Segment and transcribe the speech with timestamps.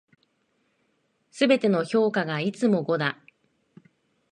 [1.29, 3.19] 全ての評価がいつも五だ。